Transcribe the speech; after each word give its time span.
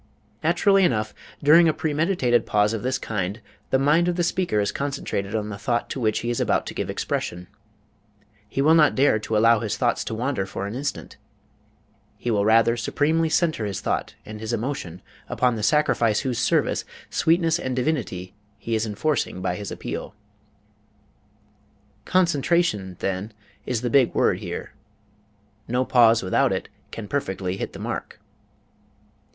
Naturally 0.43 0.83
enough, 0.83 1.13
during 1.43 1.69
a 1.69 1.73
premeditated 1.75 2.47
pause 2.47 2.73
of 2.73 2.81
this 2.81 2.97
kind 2.97 3.39
the 3.69 3.77
mind 3.77 4.07
of 4.07 4.15
the 4.15 4.23
speaker 4.23 4.59
is 4.59 4.71
concentrated 4.71 5.35
on 5.35 5.49
the 5.49 5.59
thought 5.59 5.91
to 5.91 5.99
which 5.99 6.21
he 6.21 6.31
is 6.31 6.39
about 6.41 6.65
to 6.65 6.73
give 6.73 6.89
expression. 6.89 7.47
He 8.49 8.63
will 8.63 8.73
not 8.73 8.95
dare 8.95 9.19
to 9.19 9.37
allow 9.37 9.59
his 9.59 9.77
thoughts 9.77 10.03
to 10.05 10.15
wander 10.15 10.47
for 10.47 10.65
an 10.65 10.73
instant 10.73 11.17
he 12.17 12.31
will 12.31 12.43
rather 12.45 12.75
supremely 12.77 13.29
center 13.29 13.63
his 13.67 13.79
thought 13.79 14.15
and 14.25 14.39
his 14.39 14.53
emotion 14.53 15.03
upon 15.29 15.53
the 15.53 15.61
sacrifice 15.61 16.21
whose 16.21 16.39
service, 16.39 16.83
sweetness 17.11 17.59
and 17.59 17.75
divinity 17.75 18.33
he 18.57 18.73
is 18.73 18.87
enforcing 18.87 19.39
by 19.39 19.55
his 19.55 19.69
appeal. 19.69 20.15
Concentration, 22.05 22.95
then, 23.01 23.33
is 23.67 23.81
the 23.81 23.91
big 23.91 24.15
word 24.15 24.39
here 24.39 24.73
no 25.67 25.85
pause 25.85 26.23
without 26.23 26.51
it 26.51 26.69
can 26.89 27.07
perfectly 27.07 27.57
hit 27.57 27.73
the 27.73 27.77
mark. 27.77 28.19